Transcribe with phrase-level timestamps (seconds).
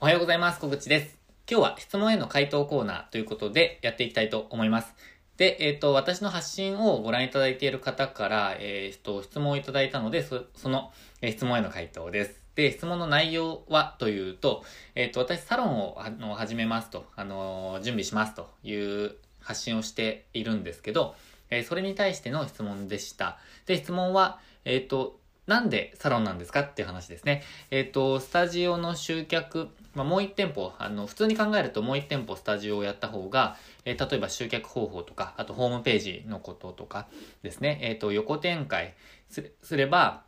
[0.00, 0.60] おはようございます。
[0.60, 1.18] 小口です。
[1.50, 4.94] 今日は質問への回答コーナーということでやっていきたいと思います。
[5.38, 12.40] で、えっ、ー、と、私の発信をご覧いただいている方から、えっ、ー、と、質問をいただいたので、その、えー、質問への回答です。
[12.54, 14.62] で、質問の内容はというと、
[14.94, 21.16] えっ、と、私サロンをあの始めますと、あの、準備しますという発信をしているんですけど、
[21.50, 23.40] えそれに対しての質問でした。
[23.66, 25.18] で、質問は、えっ、と、
[25.48, 27.42] なんでサロンなんですかっていう話ですね。
[27.70, 37.08] えっ、と、スタジオの集客、まあ、もう一店舗、あの、普通に考えるともう一店舗スタジオをやった方が、えー、例えば集客方法とか、あとホームページのこととか
[37.42, 38.94] ですね、えっ、ー、と、横展開
[39.28, 40.22] すれば、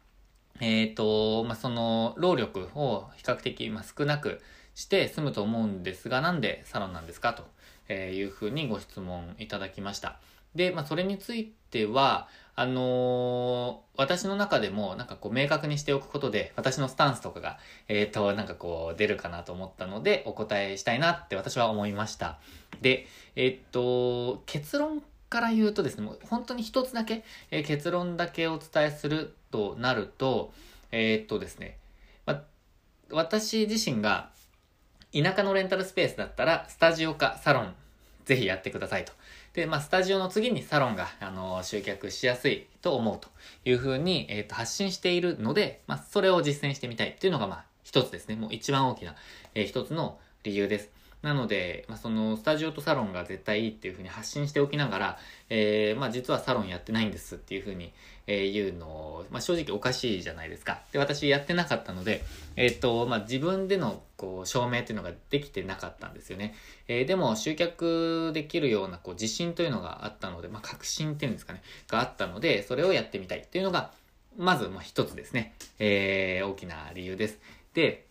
[0.60, 4.40] えっ、と、まあ、その、労力を比較的、ま、少なく
[4.74, 7.32] して済むと思うんですが、なんでサロンなんですか
[7.88, 10.18] というふうにご質問いただきました。
[10.54, 22.38] で、まあ、それについては、あのー、私の中でも、なんかこう、明確にしておくことで、私のスタンスとかが、えっ、ー、と、なんかこう、出るかなと思ったので、お答えしたいなって私は思いました。
[22.82, 23.06] で、
[23.36, 30.52] えっ、と、結論から言うとですね、もう本当に一つだけ、え結論だけお伝えするとなると、
[30.90, 31.78] えっとですね、
[32.26, 32.42] ま、
[33.10, 34.30] 私自身が、
[35.12, 37.74] 田舎のレンタルスペースだったら、スタジオかサロン、
[38.30, 39.12] ぜひやってくださいと。
[39.54, 43.28] で、まあ、スタジオの次にサロンが、あの、集客しやすいと思うと
[43.64, 48.36] いうふうに、えっ、ー、と、発信しているので、まあ、それを実践してみたいっていうのが、まあ、一つですね。
[48.36, 49.16] もう一番大きな、
[49.56, 50.90] えー、一つの理由です。
[51.22, 57.92] なので、まあ、そのスタジオとサロンが絶対いいっていうふうに発信しておきながら、えー、まあ、実はサロンやってないんですっていうふうに、
[58.30, 60.82] えー、いうのを、まあ、正直おかしいじゃないですか。
[60.92, 62.22] で、私やってなかったので、
[62.54, 66.54] えっ、と、まあ、自分でのこう証明っていうのができてなかったんですよね。
[66.86, 73.90] えー、でも集客できるようなこう自信というのがあったので、まあ、確信っていうんですかね、があったので、それをやってみたいっていうのが、
[74.38, 75.54] まず、まあ、一つですね。
[75.80, 77.40] えー、大きな理由です。
[77.74, 78.06] で、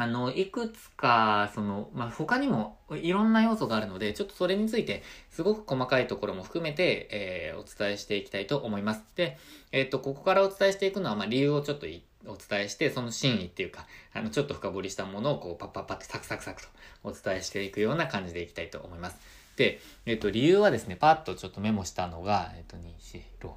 [0.00, 9.02] あの、いくつか、その、まあ、他にもいろんな要素があるので、ちょっとそれについて、すごく細かいところも含めて、えー、お伝えしていきたいと思います。
[9.16, 9.38] で、
[9.72, 11.86] えっ、と、ここからお伝えしていくのは、まあ、理由をちょっと
[12.26, 16.68] お伝えして、その真意っていうか、あの、ちょっと深掘りしたものを、こう、パッパッパってサクサクサクと
[17.02, 19.16] お伝えしていくような感じでいきたいと思います。
[19.56, 23.50] で、えっ、と、理由はですね、パッとちょっとメモしたのが、えっ、と、2、4、6、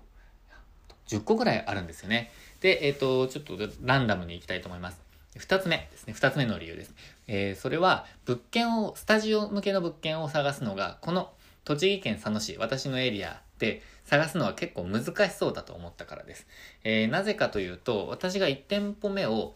[1.19, 2.31] 10個ぐらいあるんですよね。
[2.61, 5.10] で、えっ、と、ちょっとランダムにいきたいと思います。
[5.37, 6.13] 二つ目ですね。
[6.13, 6.93] 二つ目の理由です。
[7.27, 11.31] えー、それは、物件を、スタジオ向けの物件を探すのが、この
[11.63, 16.47] 栃木県佐野市、私のエリアで探すのは結構難しそうだと思ったからです。
[16.83, 19.55] えー、なぜかというと、私が1店舗目を、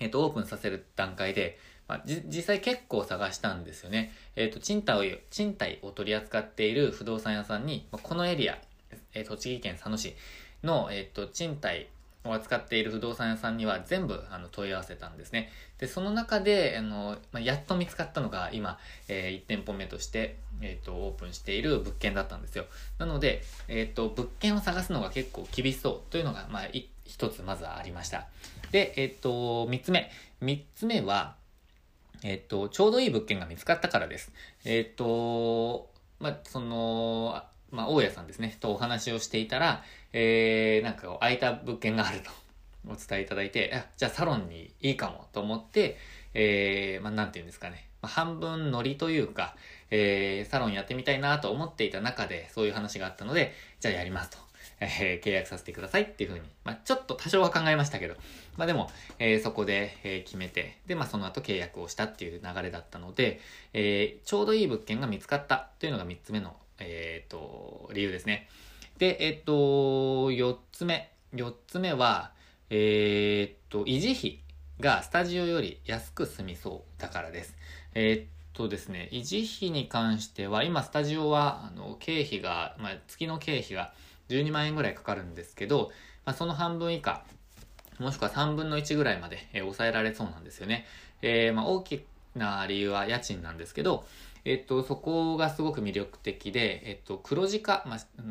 [0.00, 4.12] えっ、ー、と、オープンさせる段階で、まあ、実際結構探したんですよね。
[4.36, 8.58] えっ、ー、と、賃貸を、賃貸を取り扱っている不動産屋さんに、まあ、このエリア、
[9.12, 10.14] え、栃木県佐野市
[10.62, 11.88] の、えっ、と、賃貸
[12.24, 15.50] を扱っている不動産屋さんには全部あの問い合わせたんですね。
[15.78, 22.64] で、その中で、あの、まあ、やっと見つかったのが今、えー、1店舗目として、え、ー、と、オープンしている物件だったんですよ。
[22.98, 26.62] なので、え、ー、と、物件を探すのが結構厳しそうというのが、まあ、
[27.04, 28.26] 一つまずありました。
[28.70, 30.10] で、えっ、と、三つ目。
[30.40, 31.36] 三つ目は、
[32.22, 34.32] えっ、と、ちょうどいい物件が見つかったからです。
[34.64, 39.82] えっ、と、まあ、その、まあ、大家さんですね、とお話をしていたら、
[40.16, 42.30] えー、なんか空いた物件があると
[42.88, 45.98] お伝えいただいて、あじゃあサロンにいいかもと思って、
[46.34, 49.56] えー、まあ、なんて言うんですかね、まあ、半分ノリというか、
[49.90, 54.38] えー、サロンやってみたいなと思っていた中で、そういう話があったので、じゃあやりますと。
[54.80, 58.14] えー、契約させてくださいっていうふうに、まあ、ちょっと多少は考えましたけど、
[58.56, 63.40] まあ、でも、えー、そこで、えー、決めて、で、まあ、その後契約をしたっていう流れだったので、
[63.72, 68.48] えー、ちょうどいい物件が見つかったというのが3つ目の、えっ、と、理由ですね。
[68.98, 71.10] で、えっ、と、4つ目。
[71.34, 72.32] 4つ目は、
[72.70, 74.40] えっ、と、維持費
[74.80, 77.56] がスタジオより安く済みそうだからです。
[77.94, 83.92] えっとですね、維持費に関しては、今スタジオは、あの、経費が、まあ、月の経費が
[84.28, 85.90] 12万円ぐらいかかるんですけど、
[86.24, 87.24] まあ、その半分以下、
[87.98, 90.86] もしくは3分の1ぐらいまで、えー、抑えられそうなんですよね。
[91.22, 92.04] えー、まあ、大き
[92.34, 94.06] な理由は家賃なんですけど、
[94.44, 98.22] えっと、そこがすごく魅力的で、えっと、黒字化、まあ、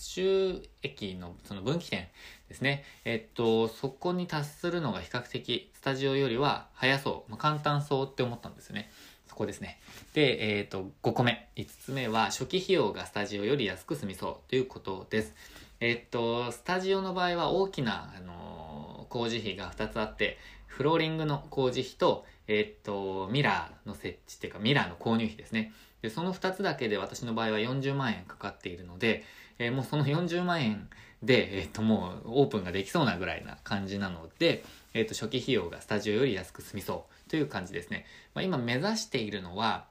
[0.00, 2.08] 収益のその分岐点
[2.48, 2.84] ですね。
[3.04, 8.90] えっと、そこに達するのが比較的スタジオよりは早そう、まあ、簡単そうって思ったんですよね。
[9.28, 9.78] そこですね。
[10.14, 11.48] で、えっ、と、5個目。
[11.56, 15.34] 5つ目は初期費用がスタジオより安く済みそうということです。
[15.80, 25.72] えっと、スタジオの場合は大きな、あのー、工事費が2つあって、フローリングの工事費と、えっと、ミラーの設置っていうか、ミラーの購入費ですね。
[26.02, 29.24] で、その2つだけで私の場合は40万円かかっているので、
[29.58, 30.88] えー、もうその40万円
[31.22, 34.64] で、えっ、と、もうオープンができそうなぐらいな感じなので、
[34.94, 38.06] えっ、と、初期費用がスタジオより安く済みそうという感じですね。
[38.34, 39.86] まあ、今目指しているのは、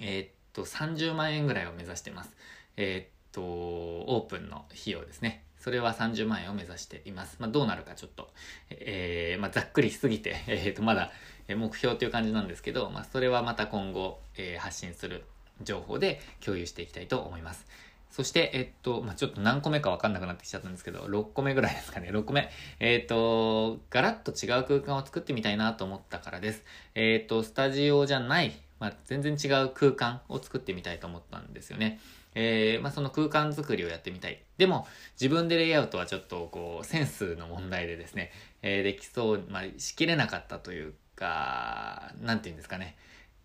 [0.00, 2.30] えっ、と、30万円ぐらいを目指してます。
[2.76, 5.42] えっ、と、オープンの費用ですね。
[5.58, 7.38] それは30万円を目指しています。
[7.40, 8.30] まあ、どうなるかちょっと、
[8.70, 11.10] えー、まあ、ざっくりしすぎて、えー、と、まだ
[11.54, 15.24] 目標という感じなんですけど、まあ、それはまた今後、えー、発信する
[15.62, 17.66] 情報で共有していきたいと思います。
[18.10, 22.50] そして、えっと、まあ、ちょっと何個目かわかんなくなってきちゃったんですけど、6個目ぐらいですかね、6個目。
[22.80, 26.64] えっと、ガラッと違う空間を作ってみたいなと思ったからです。
[26.94, 32.00] えっと、スタジオじゃない、まあ、全然違う空間を作ってみたいと思ったんですよね。
[32.34, 34.42] えー、まあ、その空間作りをやってみたい。
[34.56, 34.86] でも、
[35.20, 38.30] 自分でレイアウトはちょっと、こう、センスの問題でですね、
[38.62, 42.96] えー、できそう、まあ、しきれなかったというか、なんて言うんですかね。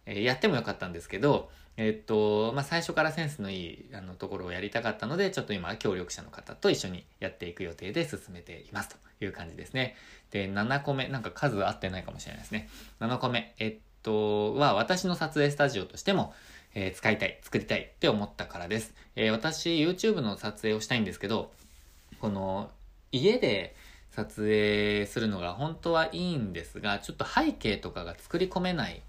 [0.06, 9.96] えー、やってもよかったんですけど、えっと、まあ、最初からセンスのいいあのところをやりたかったので、ちょっと今、協力者の方と一緒にやっていく予定で進めていますという感じですね。
[10.32, 12.70] で、7個目、なんか数合ってないかもしれないですね。
[13.00, 16.34] 7個目、えっと、は私の撮影スタジオとしても、
[16.74, 18.94] えー、使いたい、作りたいって思ったからです。
[19.16, 21.52] えー、私、YouTube の撮影をしたいんですけど、
[22.20, 22.70] この、
[23.12, 23.76] 家で
[24.12, 29.02] 撮影するのが本当はいいんですが、ちょっと背景とかが作り込めない、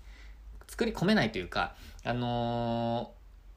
[0.69, 3.13] 作り込めないというか、あの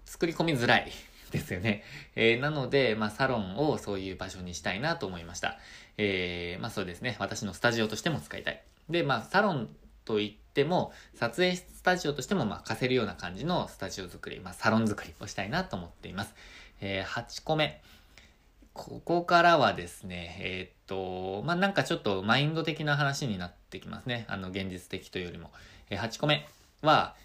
[0.06, 0.92] ー、作り込みづらい
[1.32, 1.84] ですよね。
[2.16, 5.60] えー、なので、まあ、サロンをそういう場所にしたいなと思いました。
[5.98, 7.16] えー、まあそうですね。
[7.20, 8.62] 私のスタジオとしても使いたい。
[8.90, 9.70] で、まあ、サロン
[10.04, 16.34] といっても、撮影スタジオとしても、まあ、貸せるような感じのスタジオ作り、まあ、サロン作りをしたいなと思っています。
[16.82, 17.82] えー、8個目。
[18.76, 24.26] ここからはですね、えー、っと、まあ、なんかちょっとマインド的な話になってきますね。
[24.28, 25.50] あの、現実的というよりも。
[25.90, 26.46] えー、8個目
[26.82, 27.16] は、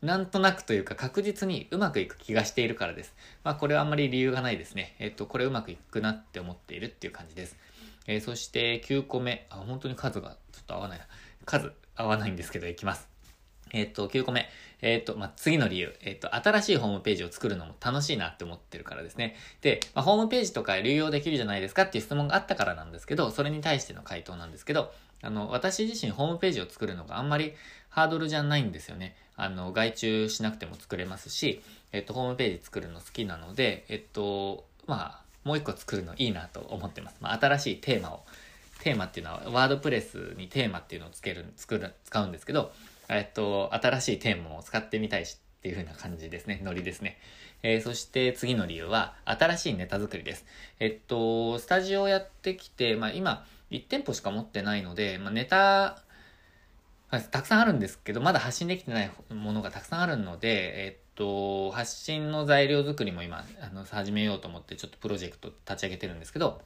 [0.00, 3.14] なんとなくというか確実にうまくいく気がしているからです。
[3.44, 4.94] まあこれはあんまり理由がないですね。
[4.98, 7.56] えっと、これうまくいくなって思っているっていう感じです。
[8.06, 9.46] えー、そして9個目。
[9.50, 11.06] あ、本当に数がちょっと合わないな。
[11.44, 13.08] 数合わないんですけど、いきます。
[13.72, 14.48] えっ、と、9個目。
[14.80, 15.94] えっ、と、まあ、次の理由。
[16.02, 19.36] えっ、と、新しいホームページを作るのも楽しいなって思ってるからですね。
[19.60, 24.92] で、まあ、ホームページとか流用できるじゃないですかっていう質問があったからなんですけど、それに対しての回答なんですけど、
[25.22, 27.54] あの、私自身ホームページを作るのがあんまり
[27.88, 29.16] ハードルじゃないんですよね。
[29.36, 31.62] あの、外注しなくても作れますし、
[31.92, 37.16] えっ、と、ホームページ作るの好きなので、えっと、まあ、もう一個作るのいいなと思ってます。
[37.20, 38.24] まあ、新しいテーマを
[38.80, 42.72] テーマっていうのは、ワードプレスにテーマっていうのをつける、作る、使うんですけど、
[43.08, 46.60] えっと、新しいテーマを使ってみたいしっていう風な感じですね。
[46.62, 47.18] ノリですね。
[47.62, 50.44] えー、そして次の理由は、新しいネタ作りです。
[50.78, 56.02] えっと、スタジオをやってきて、まあ今、1店舗しか持ってないので、まあネタ、
[57.10, 66.60] たくさんあるんですけど、まだ発信できてないものがたくさんあるので、えっと、発信の材料作りも今、あの、始めようと思って、ちょっとプロジェクト立ち上げてるんですけど、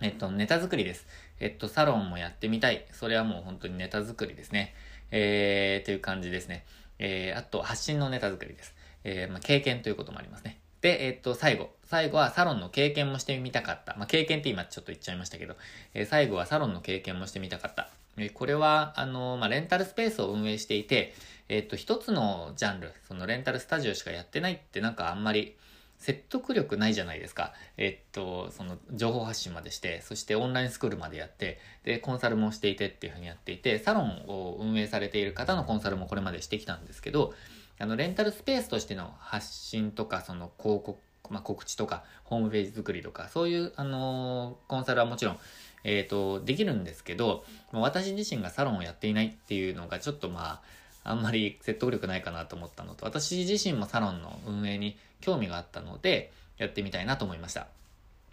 [0.00, 1.06] えっと、ネタ作りです。
[1.40, 2.86] えっと、サロンもやってみたい。
[2.92, 4.74] それはもう本当にネタ作りですね。
[5.10, 6.64] えー、という感じですね。
[6.98, 8.74] えー、あと、発信のネタ作りです。
[9.04, 10.58] えー、まあ、経験ということもありますね。
[10.80, 11.70] で、えっと、最後。
[11.84, 13.96] 最後はサロンの経験もしてみたかった。
[13.96, 15.56] まあ、経験って今ちょっと言っちゃいましたけど、
[15.94, 17.88] えー、最後はサロンの経験もしてみたかった。
[18.16, 21.14] えー、これは、あのまあ、レンタルスペースを運営していて、
[21.48, 25.56] えっと、一つのジャンル、そのレンタルスタジオしかやってないってなんかあんまり、
[25.98, 27.52] 説得力ないじゃないですか。
[27.76, 37.34] えっと、その情報発信までして、そしてオンラインスクールまでやって、で、コンサルもしていてっていうふうにやっていて、サロンを運営されている方のコンサルもこれまでしてきたんですけど、
[37.80, 40.98] あの、レンタルスペースとしての発信とか、その広告、
[41.30, 45.38] まあ、告知とか、ホームページ作りとか、そういう、あのー、コンサルはもちろん、
[45.84, 50.62] えっ、ー、と、できるんですけど、私自身がサロンをやっていないっていうのがちょっとまあ、
[51.04, 57.68] あんまり説得力ないかなと思ったのと、私自身もサロンの運営に興味があったので、やってみたいなと思いました。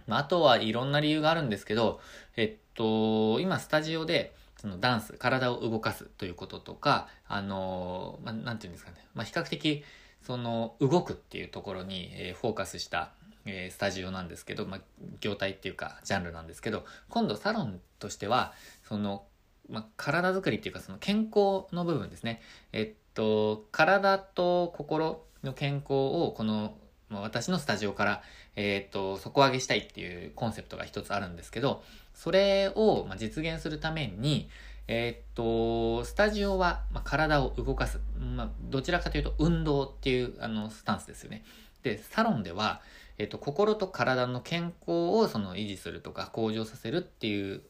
[0.07, 2.00] まあ、あとはいろんな理由があるんですけど、
[2.36, 9.84] えっと、今スタジオで、そのダンス、体を動かすということとか、あの、まあ、ていうんですかね、まあ、比較的、
[10.22, 13.12] その、動くっていうところに、えー、フォーカスした、
[13.45, 14.81] えー、スタジオなんですけど、まあ、
[15.19, 18.53] 業態っていうか、ジャンルなんですけど、今度サロンとしては、
[18.88, 19.25] その、
[19.69, 22.41] まあ、体づくりっていうか、その健康の部分ですね。
[22.72, 26.75] えっと、体と心の健康を、この
[27.10, 28.24] ま、私のスタジオから、
[28.55, 34.50] えっと、底上げしたいっていうコンセプトが一つあるんですけど、それをま実現するために、
[34.88, 38.00] えっと、スタジオは、ま体を動かす。
[38.19, 41.43] まあ、どちらかというと運動っていうあのスタンスですよね。
[41.84, 42.81] で、サロンでは、
[43.17, 47.62] えっと、心と体の健康をその維持するとか向上させるっていう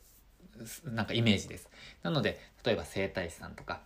[0.85, 1.69] なんかイメージです。
[2.03, 3.81] なので、例えば整体師さんとか、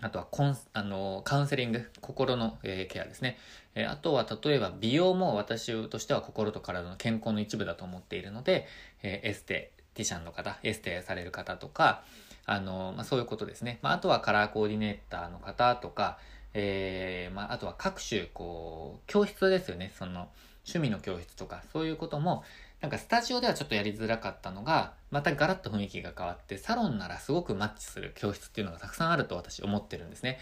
[0.00, 3.38] あとはコン、あの、カウンセリング、心の、えー、ケアですね。
[3.74, 8.66] えー、あとは、例えば美容も私としては心と体の健康の一部だと思っているので、
[9.02, 12.02] えー、エステ、ティシャンの方、エステされる方とか、
[12.46, 13.78] あの、まあ、そういうことですね。
[13.82, 16.18] まあ、あとはカラーコーディネーターの方とか、
[16.54, 19.92] えー、まあ、あとは各種、こう、教室ですよね。
[19.96, 20.28] その、
[20.64, 22.44] 趣味の教室とか、そういうことも、
[22.80, 30.38] なんかスタジオではちょっとやりづらかったのが、またガラッと雰囲気が変わって、サロンならすごくマッチする教室っていうのがたくさんあると私思ってるんですね。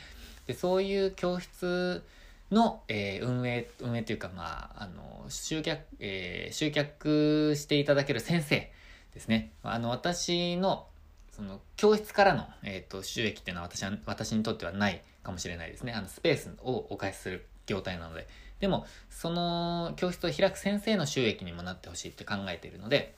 [0.46, 2.02] で、そういう教室
[2.50, 8.72] の、えー、運営、運営というか、まあ、あの、集客、えー、集客していただける先生
[9.14, 9.52] ですね。
[9.62, 10.86] あの、私の、
[11.30, 15.92] その、教室からの、えっ、ー、と、収益っていうのは私は、私にとってはないかもしれないですね。
[15.92, 18.28] あの、スペースをお返しする業態なので。
[18.60, 23.14] でも、その教室を開く先生の収益にもなってほしいって考えているので、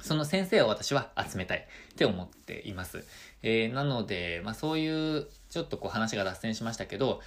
[0.00, 3.04] その先生を私は集めたいって思っています。
[3.42, 7.20] えー、なので、まあそういう、ちょっとこう話が脱線しましたけど、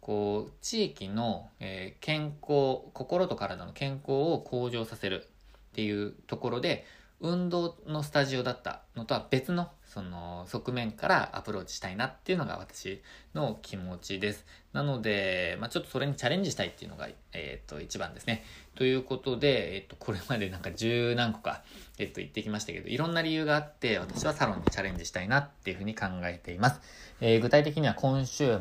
[0.00, 5.26] こう、地域の、えー、健康、心と体の健康を向上させる
[5.70, 6.86] っていうところで、
[7.20, 13.02] 運動のスタジオだったのとは別のその側面からアプローチしたいなっていうのが私
[13.34, 14.46] の気持ちです。
[14.72, 18.44] なので、まあ、ちょっとそれにチャレンジしたいっていうのが、えっ、と、一番ですね。
[18.76, 21.64] ということで、えっ、と、これまでなんか十何個か、
[21.98, 26.80] えっ、と、言ってきましたけど、いろんな理由があって、私はサロンにチャレンジしたいなっていうふうに考えています。
[27.20, 28.60] えー、具体的には今週末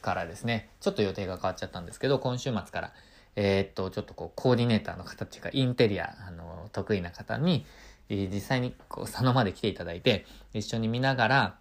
[0.00, 2.92] からですね、ちょっと予定が変わっちゃったんですけど、今週末から、
[3.36, 7.66] えっと、ちょっとこう、コーディネーターの方っていうか、インテリア、あの、得意な方に、
[8.10, 11.54] え実際にこう佐野まで来ていただいて、一緒に見ながら、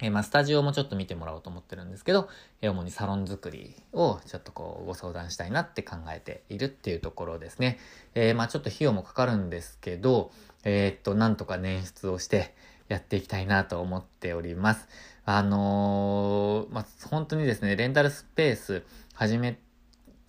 [0.00, 2.28] えまあ、スタジオもちょっと見てもらおうと思ってるんですけど、
[2.60, 7.78] え主にサロン作りをちょっとこうご相談したいなって考えているっていうところですね。
[8.14, 10.30] えー、まあちょっと費用もかかるんですけど、
[10.62, 12.54] え、っと、なんとか捻出をして
[12.88, 14.88] やっていきたいなと思っております。
[15.24, 18.82] あのー、まあ本当にですね、レンタルスペース
[19.14, 19.58] 始め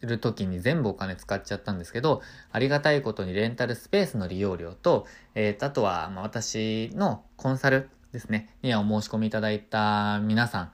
[0.02, 10.72] る時に全部お金使っちゃったんですけど、ありがたいことにレンタルスペースの利用料と、えー、あとは、ま、私のコンサルですね、にはお申し込みいただいた皆さん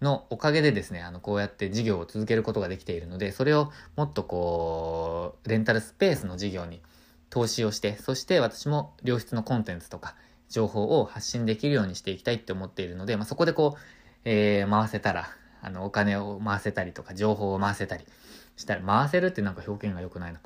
[0.00, 6.82] のおかげでですね、あの、こうやって事業を続けることができているので、それをもっとこう、レンタルスペースの事業に
[7.30, 10.14] 投資をして、そして私も良質のコンテンツとか
[10.48, 13.80] 情報を発信できるようにしていきたいって思っているので、まあ、そこでこう、
[14.24, 15.28] えー、回せたら、
[15.66, 18.04] あの、お金を回せたりとか、情報を回せたり、
[18.56, 20.40] したら、回せるってなんか表現が良くないな。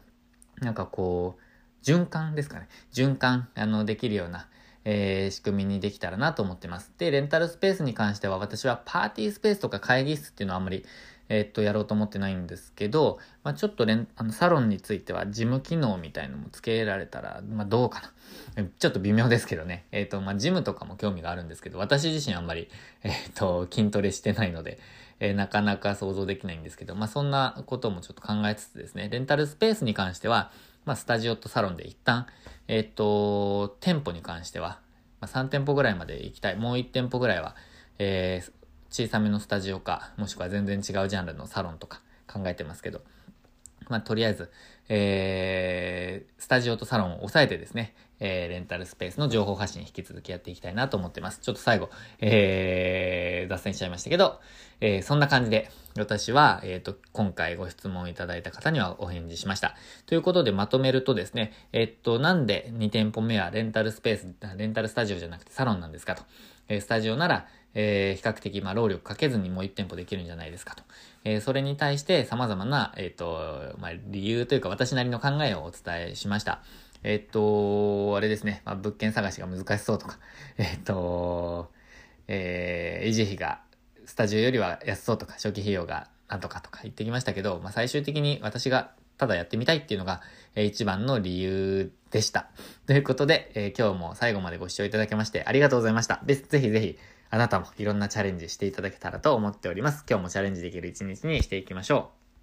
[0.63, 2.69] なんかこう、循環ですかね。
[2.95, 4.49] 循環、あの、できるような、
[4.87, 6.91] えー、仕組みにできたらなと思ってます。
[6.97, 10.87] で、レンタルスペースに関しては私はパーティースペースとか会議室っていうのはあんまり、
[11.31, 18.13] えー、っと、やろうと思ってないんですけど、まあ、ちょっとレ、あの、サロンについては事務機能みたいのも付けられたら、まあ、どうか
[18.57, 18.65] な。
[18.79, 19.87] ちょっと微妙ですけどね。
[19.93, 22.69] えー、っと、まあ、ジムとかも興味があるんですけど、私自身あんまり、
[23.05, 24.81] えー、っと、筋トレしてないので、
[25.21, 30.51] え、なかなか想像できないんですけど、まあ、そんなこともちょっと考えつつですね、レンタルスペースに関しては、
[30.85, 32.27] まあ、スタジオとサロンで一旦、
[32.67, 34.81] えっ、と、店舗に関しては、
[35.21, 36.57] まあ、3店舗ぐらいまで行きたい。
[36.57, 37.55] もう1店舗ぐらいは、
[37.99, 38.53] えー、
[38.91, 43.03] 小さめのスタジオか、もしくは全然違うジャンルのサロンとか考えてますけど、
[43.89, 44.51] まあ、とりあえず、
[44.89, 51.41] えー、スタジオとサロンを抑えてですね、えー、レンタルスペースの情報発信引き続きやっていきたいなと思ってます。
[51.41, 54.41] ちょっと最後、えー、脱線しちゃいましたけど、
[54.81, 59.75] えー、そんな感じで、私は、えっ、ー、と、今回ご質問いただいた方にはお返事しました。
[60.07, 66.23] ということでまとめるとですね、えっ、と、なんで2店舗目はレンタルスペース、レンタルスタジオじゃなくてサロンなんですかと。
[66.69, 70.83] え、スタジオなら、えー、比較的、まあ、労力かけずにもう1店舗できるんじゃないですかと。
[71.25, 76.63] えー、それに対して様々な、えっ、ー、と、まあ、理由というか私なりの考えをお伝えしました。
[77.03, 80.19] えっ、と、あれですね、まあ、物件探しが難しそうとか、
[80.59, 81.71] えっ、と、
[82.29, 83.61] えー、維持費が
[84.05, 90.23] スタジオよりは安そうとか、初期費用がなんとかとか言ってきましたけど、まあ、最終的に私がただやってみたいっていうのが、
[90.55, 92.49] えー、一番の理由でした。
[92.87, 96.21] ということで、えー、今日も最後までご視聴いただきましてありがとうございました。
[96.25, 100.05] で、ぜひぜひ、あなたもいろんなチャレンジしていただけたらと思っております。
[100.09, 102.20] 今日もチャレンジできる一日にしていきましょう。